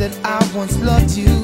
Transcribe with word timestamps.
That 0.00 0.18
I 0.24 0.56
once 0.56 0.78
loved 0.80 1.10
you. 1.10 1.39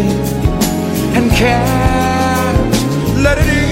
and 0.00 1.30
can't 1.32 3.22
let 3.22 3.38
it 3.38 3.48
in. 3.48 3.65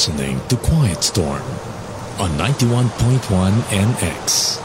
listening 0.00 0.40
to 0.48 0.56
Quiet 0.56 1.02
Storm 1.04 1.42
on 2.18 2.30
91.1 2.38 3.52
NX. 3.68 4.56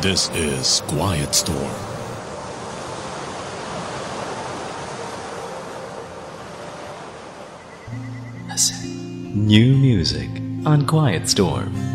This 0.00 0.30
is 0.30 0.80
Quiet 0.86 1.34
Storm. 1.34 1.58
Listen. 8.48 9.46
New 9.48 9.76
music 9.76 10.39
on 10.66 10.86
Quiet 10.86 11.28
Storm. 11.28 11.89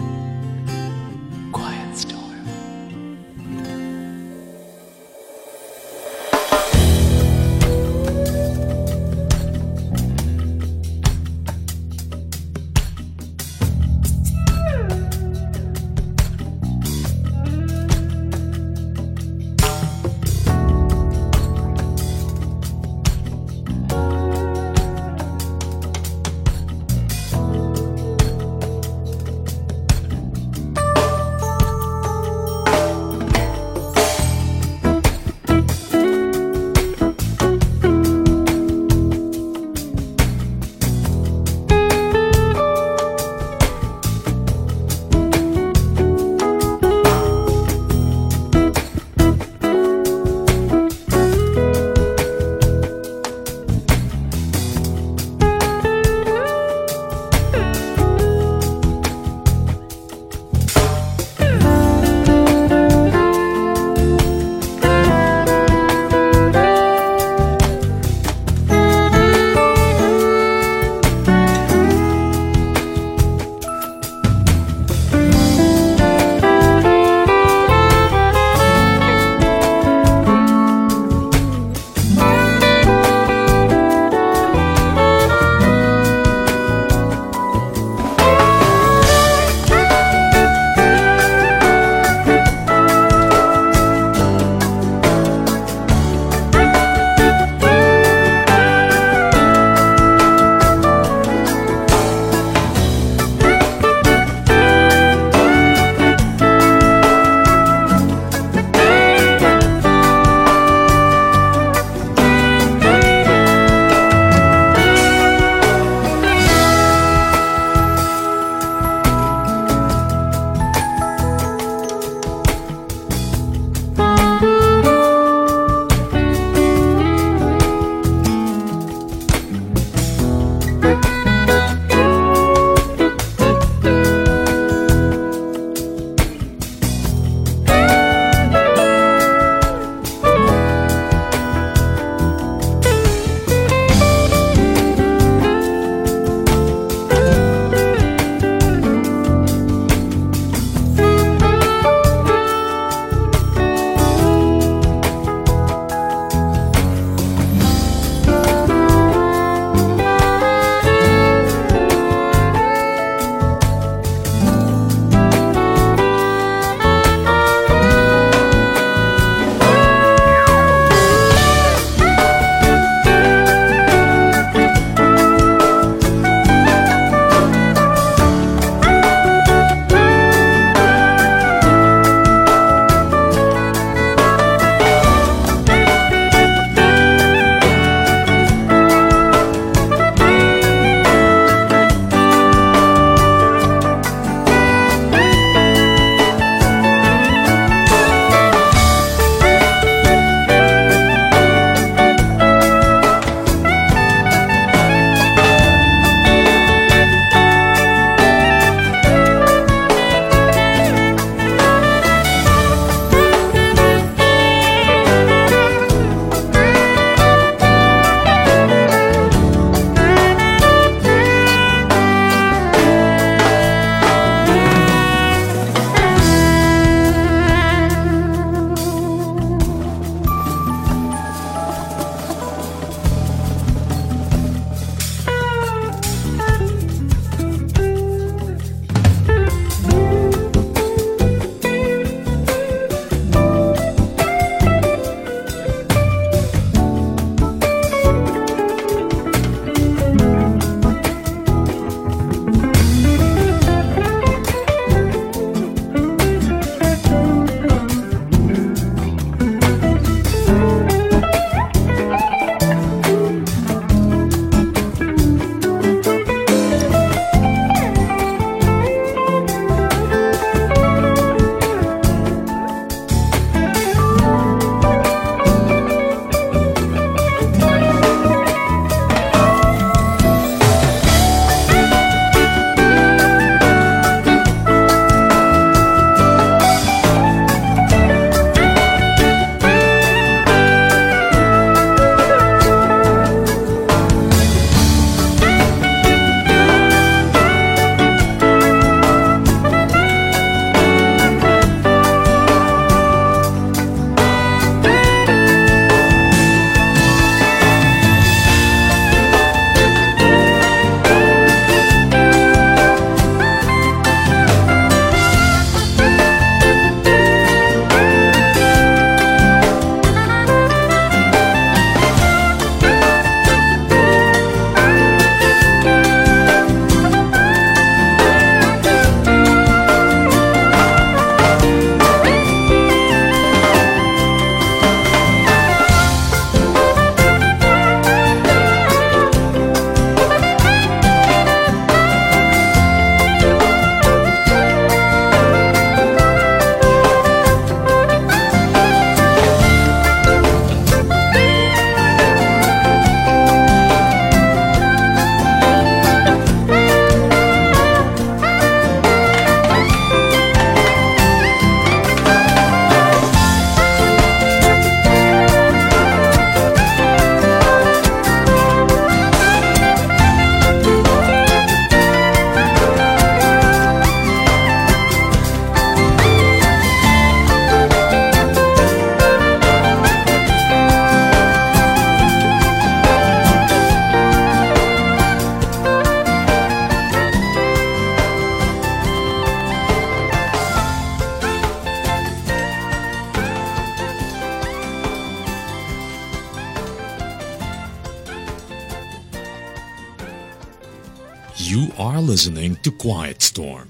quiet 402.98 403.42
storm. 403.42 403.90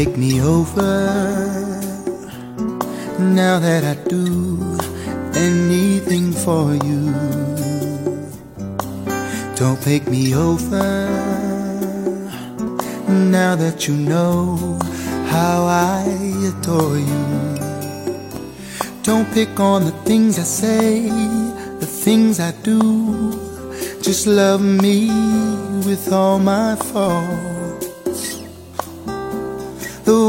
Don't 0.00 0.16
me 0.16 0.40
over 0.40 0.92
now 3.18 3.58
that 3.58 3.84
I 3.84 3.96
do 4.08 4.24
anything 5.34 6.32
for 6.32 6.72
you. 6.72 7.12
Don't 9.56 9.84
make 9.84 10.06
me 10.08 10.34
over 10.34 11.06
now 13.08 13.54
that 13.56 13.86
you 13.86 13.94
know 13.94 14.78
how 15.28 15.66
I 15.66 16.00
adore 16.48 16.96
you. 16.96 17.26
Don't 19.02 19.30
pick 19.34 19.60
on 19.60 19.84
the 19.84 19.92
things 20.08 20.38
I 20.38 20.44
say, 20.44 21.10
the 21.78 21.90
things 22.04 22.40
I 22.40 22.52
do. 22.62 22.80
Just 24.00 24.26
love 24.26 24.62
me 24.62 25.10
with 25.84 26.10
all 26.10 26.38
my 26.38 26.74
faults 26.76 27.49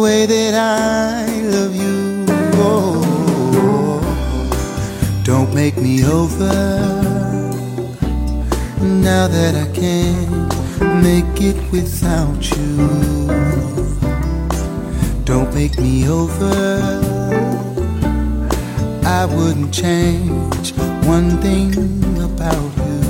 way 0.01 0.25
that 0.25 0.55
I 0.55 1.27
love 1.41 1.75
you. 1.75 2.25
Oh, 2.55 4.01
don't 5.23 5.53
make 5.53 5.77
me 5.77 6.03
over 6.03 6.55
now 8.81 9.27
that 9.27 9.53
I 9.55 9.67
can't 9.79 11.03
make 11.03 11.39
it 11.39 11.57
without 11.71 12.41
you. 12.49 12.87
Don't 15.23 15.53
make 15.53 15.77
me 15.77 16.09
over. 16.09 16.55
I 19.05 19.25
wouldn't 19.25 19.71
change 19.71 20.73
one 21.05 21.29
thing 21.45 21.75
about 22.23 22.71
you. 22.85 23.01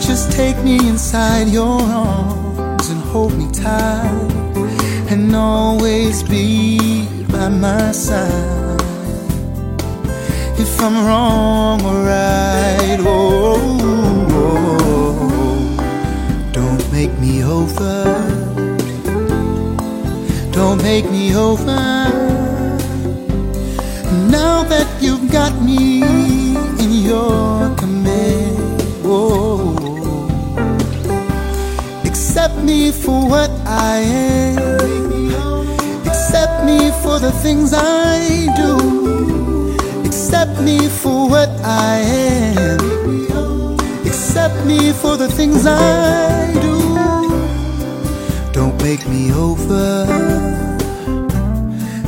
Just 0.00 0.32
take 0.32 0.56
me 0.64 0.76
inside 0.88 1.48
your 1.48 1.82
arms 1.82 2.88
and 2.88 3.02
hold 3.12 3.36
me 3.36 3.46
tight 3.52 4.27
and 5.10 5.34
always 5.34 6.22
be 6.22 7.06
by 7.32 7.48
my 7.48 7.92
side. 7.92 8.80
If 10.58 10.80
I'm 10.80 11.06
wrong 11.06 11.82
or 11.82 12.04
right, 12.04 12.98
oh, 13.00 13.56
oh, 14.32 15.70
don't 16.52 16.92
make 16.92 17.18
me 17.18 17.42
over. 17.42 18.04
Don't 20.52 20.82
make 20.82 21.10
me 21.10 21.34
over. 21.34 21.80
Now 24.28 24.62
that 24.64 24.88
you've 25.00 25.30
got 25.32 25.54
me 25.62 26.02
in 26.82 26.92
your 27.10 27.74
command, 27.76 28.82
oh, 29.04 29.74
accept 32.04 32.56
me 32.58 32.92
for 32.92 33.26
what 33.26 33.50
I 33.64 33.98
am. 34.00 34.47
The 37.20 37.32
things 37.32 37.72
I 37.74 38.46
do. 38.56 39.74
Accept 40.06 40.60
me 40.60 40.88
for 40.88 41.28
what 41.28 41.48
I 41.64 41.96
am. 41.98 42.78
Accept 44.06 44.64
me 44.64 44.92
for 44.92 45.16
the 45.16 45.28
things 45.28 45.66
I 45.66 46.52
do. 46.62 46.78
Don't 48.52 48.80
make 48.84 49.04
me 49.08 49.32
over 49.32 50.06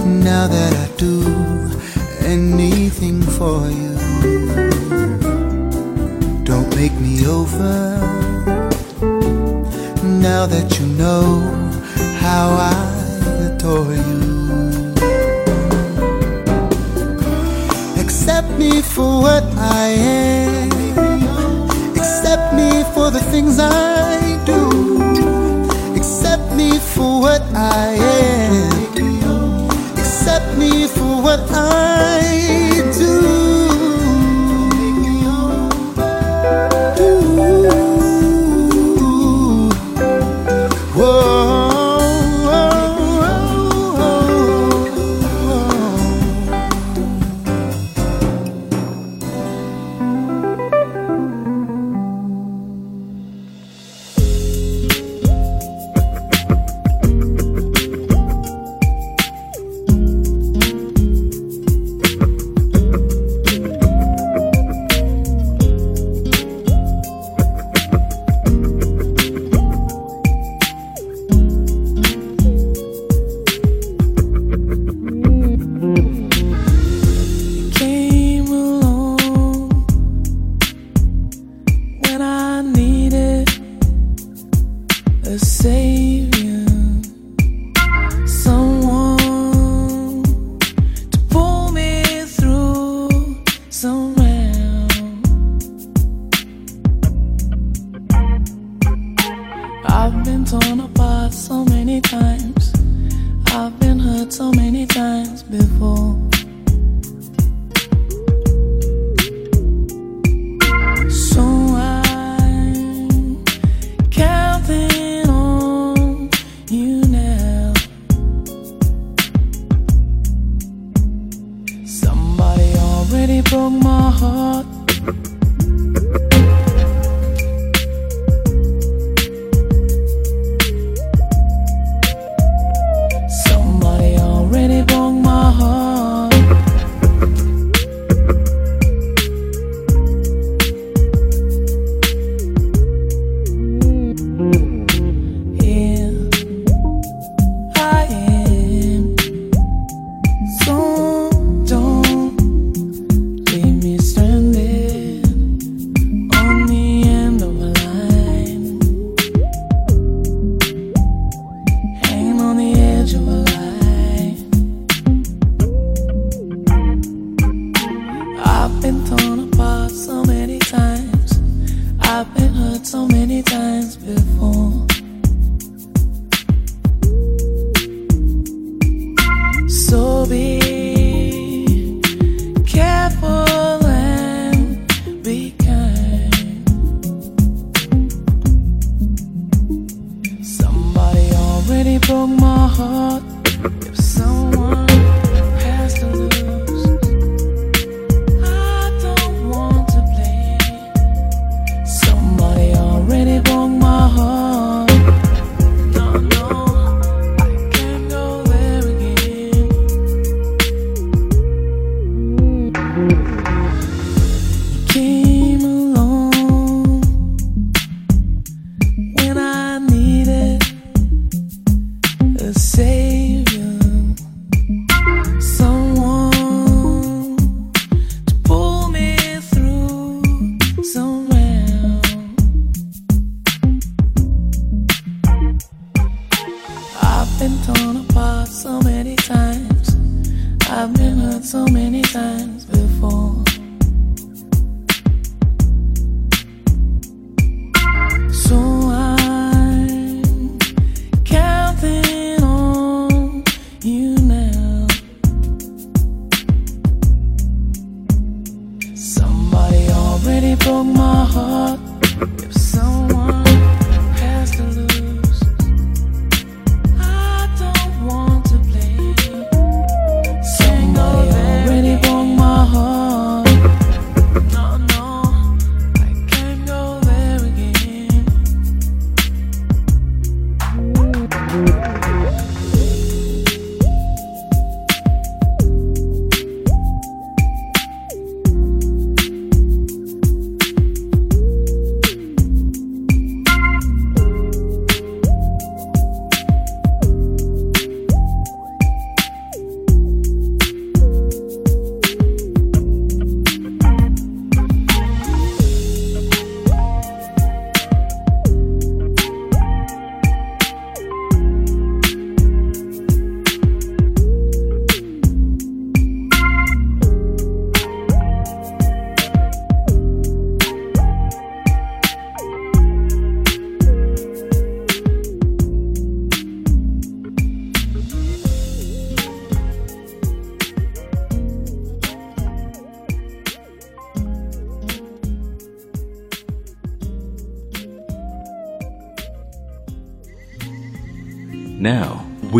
now 0.07 0.47
that 0.47 0.73
I 0.85 0.97
do 0.97 1.25
anything 2.25 3.21
for 3.21 3.69
you. 3.69 3.95
Don't 6.45 6.71
make 6.77 6.95
me 7.01 7.27
over 7.27 7.99
now 10.05 10.47
that 10.47 10.79
you 10.79 10.87
know 10.87 11.41
how 12.21 12.47
I 12.55 12.79
adore 13.49 13.93
you. 13.93 14.20
Me 18.71 18.83
for 18.83 19.21
what 19.23 19.45
I 19.57 19.89
am. 19.89 20.71
Accept 21.97 22.55
me 22.55 22.85
for 22.95 23.11
the 23.11 23.21
things 23.33 23.59
I 23.59 24.39
do. 24.45 24.61
Accept 25.97 26.53
me 26.55 26.79
for 26.79 27.21
what 27.21 27.43
I 27.55 27.89
am. 28.23 29.71
Accept 29.99 30.57
me 30.59 30.87
for 30.87 31.23
what 31.23 31.41
I 31.51 31.89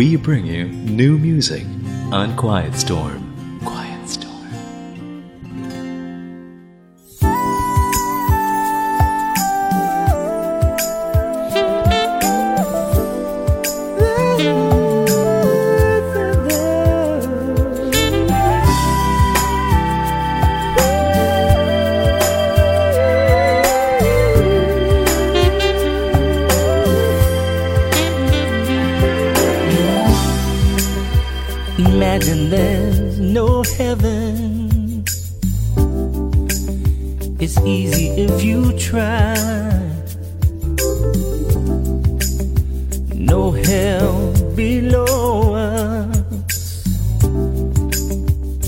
we 0.01 0.15
bring 0.15 0.47
you 0.47 0.63
new 0.65 1.15
music 1.15 1.63
on 2.11 2.35
Quiet 2.35 2.73
Storm. 2.73 3.30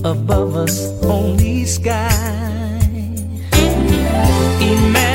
above 0.03 0.55
us, 0.55 1.01
only 1.03 1.65
sky. 1.65 2.79
Imagine 4.59 5.12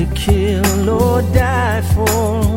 to 0.00 0.14
kill 0.14 0.88
or 0.88 1.20
die 1.34 1.82
for. 1.82 2.49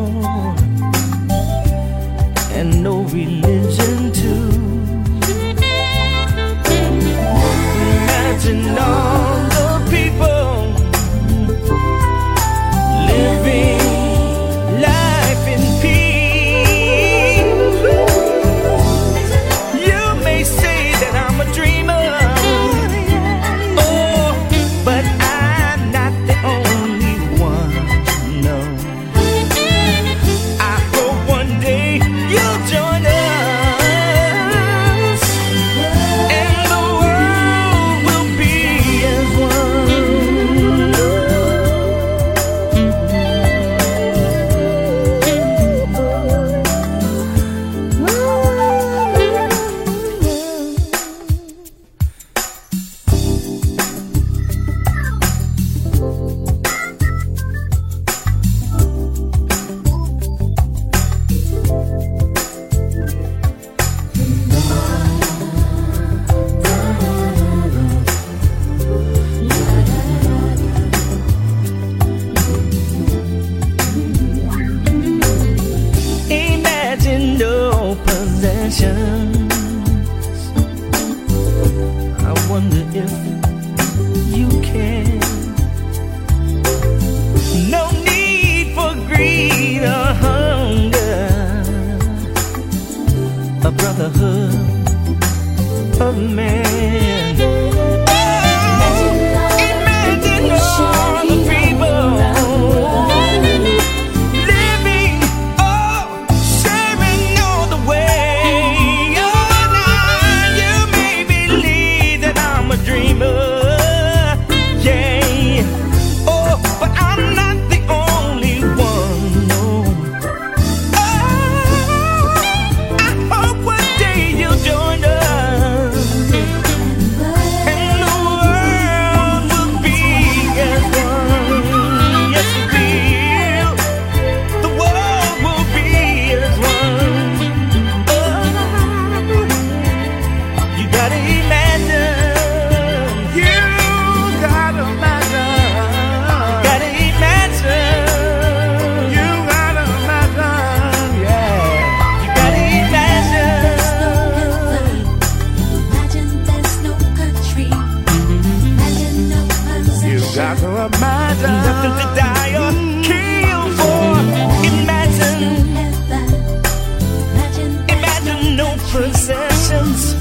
possessions, 168.94 170.14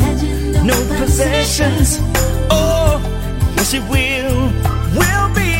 no 0.63 0.73
possessions. 0.97 1.99
Oh, 2.49 2.99
yes, 3.55 3.75
it 3.75 3.83
will, 3.83 4.49
will 4.97 5.29
be 5.35 5.53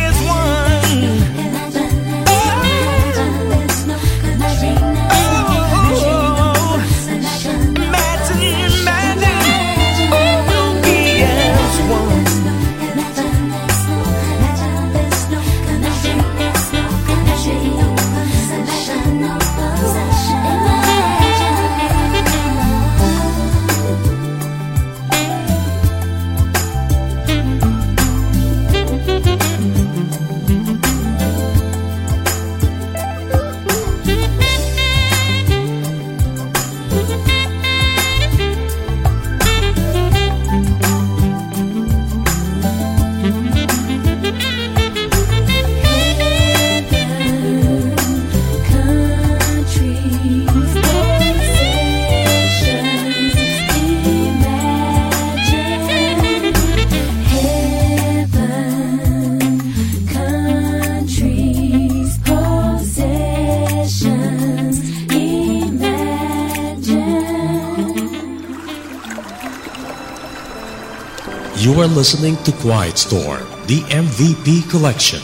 are 71.84 71.88
listening 71.88 72.36
to 72.44 72.52
Quiet 72.54 72.98
Storm, 72.98 73.46
the 73.68 73.82
MVP 73.90 74.70
collection 74.70 75.20